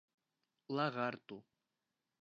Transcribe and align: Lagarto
Lagarto 0.77 1.37